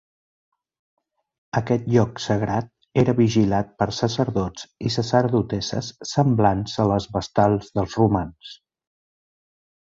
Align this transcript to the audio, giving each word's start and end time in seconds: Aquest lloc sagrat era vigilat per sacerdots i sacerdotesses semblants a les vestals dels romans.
Aquest 1.59 1.83
lloc 1.95 2.21
sagrat 2.23 2.71
era 3.01 3.15
vigilat 3.19 3.69
per 3.81 3.87
sacerdots 3.97 4.65
i 4.89 4.93
sacerdotesses 4.95 5.91
semblants 6.15 6.75
a 6.85 6.87
les 6.95 7.07
vestals 7.19 7.71
dels 7.79 8.01
romans. 8.03 8.57